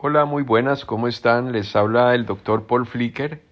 Hola, 0.00 0.26
muy 0.26 0.44
buenas, 0.44 0.84
¿cómo 0.84 1.08
están? 1.08 1.50
Les 1.50 1.74
habla 1.74 2.14
el 2.14 2.24
doctor 2.24 2.68
Paul 2.68 2.86
Flicker 2.86 3.42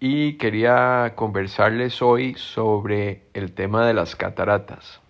y 0.00 0.38
quería 0.38 1.12
conversarles 1.14 2.00
hoy 2.00 2.36
sobre 2.36 3.24
el 3.34 3.52
tema 3.52 3.86
de 3.86 3.92
las 3.92 4.16
cataratas. 4.16 5.02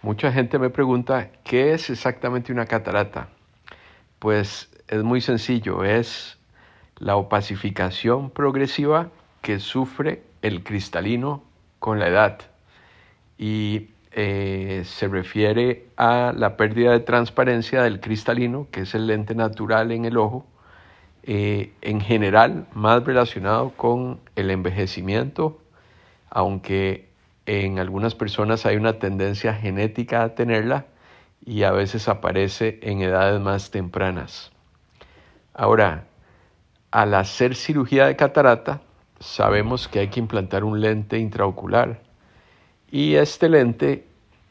Mucha 0.00 0.32
gente 0.32 0.58
me 0.58 0.70
pregunta, 0.70 1.28
¿qué 1.44 1.74
es 1.74 1.90
exactamente 1.90 2.50
una 2.50 2.64
catarata? 2.64 3.28
Pues 4.18 4.70
es 4.88 5.02
muy 5.02 5.20
sencillo, 5.20 5.84
es 5.84 6.38
la 6.96 7.16
opacificación 7.16 8.30
progresiva 8.30 9.10
que 9.42 9.58
sufre 9.58 10.22
el 10.40 10.64
cristalino 10.64 11.44
con 11.78 12.00
la 12.00 12.08
edad 12.08 12.38
y 13.36 13.90
eh, 14.12 14.82
se 14.84 15.06
refiere 15.06 15.86
a 15.96 16.32
la 16.36 16.56
pérdida 16.56 16.92
de 16.92 17.00
transparencia 17.00 17.82
del 17.82 18.00
cristalino, 18.00 18.66
que 18.70 18.80
es 18.80 18.94
el 18.94 19.06
lente 19.06 19.34
natural 19.34 19.92
en 19.92 20.04
el 20.04 20.16
ojo, 20.16 20.46
eh, 21.22 21.72
en 21.80 22.00
general 22.00 22.66
más 22.72 23.04
relacionado 23.04 23.70
con 23.76 24.20
el 24.34 24.50
envejecimiento, 24.50 25.60
aunque 26.28 27.08
en 27.46 27.78
algunas 27.78 28.14
personas 28.14 28.66
hay 28.66 28.76
una 28.76 28.98
tendencia 28.98 29.54
genética 29.54 30.22
a 30.22 30.34
tenerla 30.34 30.86
y 31.44 31.62
a 31.62 31.70
veces 31.70 32.08
aparece 32.08 32.78
en 32.82 33.02
edades 33.02 33.40
más 33.40 33.70
tempranas. 33.70 34.50
Ahora, 35.54 36.06
al 36.90 37.14
hacer 37.14 37.54
cirugía 37.54 38.06
de 38.06 38.16
catarata, 38.16 38.80
sabemos 39.20 39.88
que 39.88 40.00
hay 40.00 40.08
que 40.08 40.20
implantar 40.20 40.64
un 40.64 40.80
lente 40.80 41.18
intraocular 41.18 42.09
y 42.90 43.14
este 43.14 43.48
lente 43.48 44.06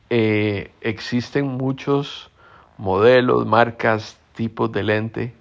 eh, 0.10 0.72
existen 0.82 1.46
muchos 1.48 2.32
modelos, 2.78 3.46
marcas, 3.46 4.18
tipos 4.34 4.72
de 4.72 4.84
lente 4.84 5.34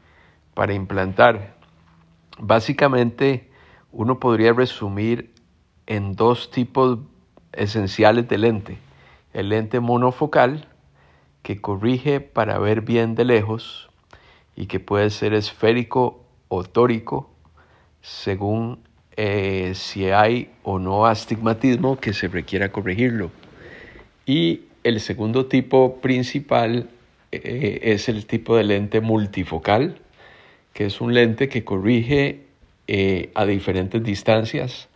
para 0.55 0.75
implantar. 0.75 1.55
Básicamente, 2.39 3.51
uno 3.93 4.19
podría 4.19 4.53
resumir 4.53 5.33
en 5.87 6.17
dos 6.17 6.51
tipos 6.51 6.99
esenciales 7.53 8.29
de 8.29 8.39
lente. 8.39 8.79
El 9.33 9.51
lente 9.51 9.81
monofocal, 9.81 10.69
que 11.43 11.61
corrige 11.61 12.21
para 12.21 12.59
ver 12.59 12.81
bien 12.81 13.15
de 13.15 13.25
lejos 13.25 13.89
y 14.57 14.67
que 14.67 14.81
puede 14.81 15.11
ser 15.11 15.35
esférico 15.35 16.25
o 16.49 16.65
tórico 16.65 17.31
según 18.01 18.88
eh, 19.21 19.73
si 19.75 20.09
hay 20.11 20.49
o 20.63 20.79
no 20.79 21.07
astigmatismo 21.07 21.99
que 21.99 22.13
se 22.13 22.29
requiera 22.29 22.71
corregirlo. 22.71 23.33
Y 24.27 24.61
el 24.85 25.01
segundo 25.01 25.47
tipo 25.47 25.97
principal 25.97 26.89
eh, 27.33 27.81
es 27.83 28.09
el 28.09 28.27
tipo 28.27 28.57
de 28.57 28.63
lente 28.63 29.01
multifocal, 29.01 29.99
que 30.73 30.87
es 30.87 31.01
un 31.01 31.15
lente 31.15 31.49
que 31.49 31.65
corrige 31.65 32.43
eh, 32.87 33.31
a 33.35 33.45
diferentes 33.45 34.05
distancias, 34.05 34.89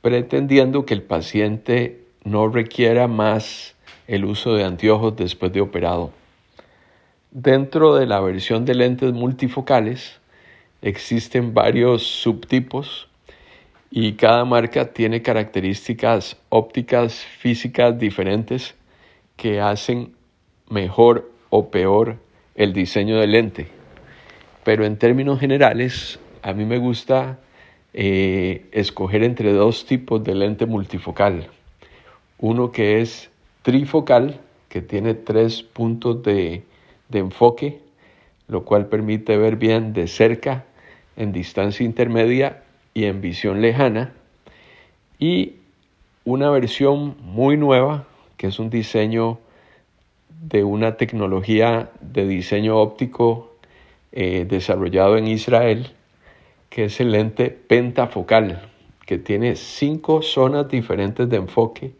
pretendiendo 0.00 0.86
que 0.86 0.94
el 0.94 1.02
paciente 1.02 2.00
no 2.24 2.48
requiera 2.48 3.06
más 3.06 3.74
el 4.06 4.24
uso 4.24 4.54
de 4.54 4.64
anteojos 4.64 5.14
después 5.14 5.52
de 5.52 5.60
operado. 5.60 6.10
Dentro 7.32 7.96
de 7.96 8.06
la 8.06 8.20
versión 8.20 8.64
de 8.64 8.74
lentes 8.74 9.12
multifocales 9.12 10.20
existen 10.80 11.52
varios 11.52 12.06
subtipos 12.06 13.07
y 13.90 14.12
cada 14.14 14.44
marca 14.44 14.92
tiene 14.92 15.22
características 15.22 16.36
ópticas 16.50 17.14
físicas 17.14 17.98
diferentes 17.98 18.74
que 19.36 19.60
hacen 19.60 20.14
mejor 20.68 21.30
o 21.50 21.70
peor 21.70 22.16
el 22.54 22.72
diseño 22.72 23.18
del 23.18 23.32
lente. 23.32 23.68
Pero 24.64 24.84
en 24.84 24.98
términos 24.98 25.40
generales, 25.40 26.18
a 26.42 26.52
mí 26.52 26.64
me 26.64 26.78
gusta 26.78 27.38
eh, 27.94 28.66
escoger 28.72 29.22
entre 29.22 29.52
dos 29.52 29.86
tipos 29.86 30.22
de 30.22 30.34
lente 30.34 30.66
multifocal. 30.66 31.48
Uno 32.38 32.70
que 32.70 33.00
es 33.00 33.30
trifocal, 33.62 34.40
que 34.68 34.82
tiene 34.82 35.14
tres 35.14 35.62
puntos 35.62 36.22
de, 36.22 36.62
de 37.08 37.18
enfoque, 37.18 37.80
lo 38.48 38.64
cual 38.64 38.86
permite 38.86 39.36
ver 39.38 39.56
bien 39.56 39.94
de 39.94 40.06
cerca, 40.08 40.66
en 41.16 41.32
distancia 41.32 41.84
intermedia 41.84 42.62
y 42.98 43.04
en 43.04 43.20
visión 43.20 43.60
lejana. 43.60 44.12
Y 45.20 45.52
una 46.24 46.50
versión 46.50 47.16
muy 47.22 47.56
nueva, 47.56 48.06
que 48.36 48.48
es 48.48 48.58
un 48.58 48.70
diseño 48.70 49.38
de 50.42 50.64
una 50.64 50.96
tecnología 50.96 51.92
de 52.00 52.26
diseño 52.26 52.76
óptico 52.76 53.52
eh, 54.10 54.46
desarrollado 54.48 55.16
en 55.16 55.28
Israel, 55.28 55.92
que 56.70 56.86
es 56.86 56.98
el 56.98 57.12
lente 57.12 57.50
pentafocal, 57.50 58.68
que 59.06 59.18
tiene 59.18 59.54
cinco 59.54 60.20
zonas 60.20 60.68
diferentes 60.68 61.28
de 61.28 61.36
enfoque, 61.36 61.92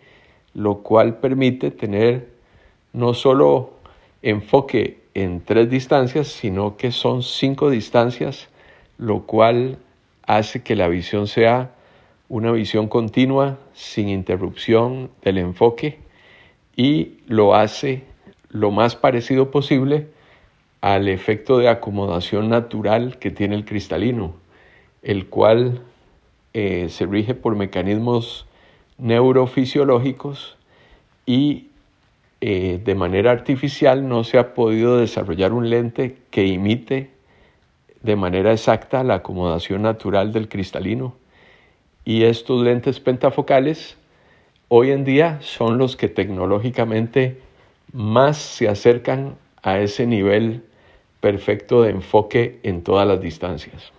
lo 0.52 0.78
cual 0.78 1.18
permite 1.18 1.70
tener 1.70 2.28
no 2.92 3.14
solo 3.14 3.74
enfoque 4.22 4.98
en 5.14 5.42
tres 5.44 5.70
distancias, 5.70 6.26
sino 6.26 6.76
que 6.76 6.90
son 6.90 7.22
cinco 7.22 7.70
distancias, 7.70 8.48
lo 8.98 9.26
cual 9.26 9.78
hace 10.28 10.62
que 10.62 10.76
la 10.76 10.88
visión 10.88 11.26
sea 11.26 11.72
una 12.28 12.52
visión 12.52 12.86
continua, 12.86 13.58
sin 13.72 14.10
interrupción 14.10 15.10
del 15.22 15.38
enfoque, 15.38 15.98
y 16.76 17.14
lo 17.26 17.54
hace 17.54 18.04
lo 18.50 18.70
más 18.70 18.94
parecido 18.94 19.50
posible 19.50 20.08
al 20.82 21.08
efecto 21.08 21.56
de 21.56 21.70
acomodación 21.70 22.50
natural 22.50 23.18
que 23.18 23.30
tiene 23.30 23.56
el 23.56 23.64
cristalino, 23.64 24.34
el 25.02 25.26
cual 25.28 25.80
eh, 26.52 26.88
se 26.90 27.06
rige 27.06 27.34
por 27.34 27.56
mecanismos 27.56 28.46
neurofisiológicos 28.98 30.58
y 31.24 31.68
eh, 32.42 32.80
de 32.84 32.94
manera 32.94 33.30
artificial 33.30 34.06
no 34.06 34.24
se 34.24 34.38
ha 34.38 34.52
podido 34.52 34.98
desarrollar 34.98 35.54
un 35.54 35.70
lente 35.70 36.18
que 36.30 36.46
imite 36.46 37.17
de 38.02 38.16
manera 38.16 38.52
exacta 38.52 39.02
la 39.02 39.14
acomodación 39.14 39.82
natural 39.82 40.32
del 40.32 40.48
cristalino. 40.48 41.14
Y 42.04 42.24
estos 42.24 42.62
lentes 42.62 43.00
pentafocales 43.00 43.96
hoy 44.68 44.90
en 44.90 45.04
día 45.04 45.38
son 45.40 45.78
los 45.78 45.96
que 45.96 46.08
tecnológicamente 46.08 47.40
más 47.92 48.36
se 48.36 48.68
acercan 48.68 49.36
a 49.62 49.78
ese 49.78 50.06
nivel 50.06 50.64
perfecto 51.20 51.82
de 51.82 51.90
enfoque 51.90 52.60
en 52.62 52.82
todas 52.82 53.06
las 53.06 53.20
distancias. 53.20 53.92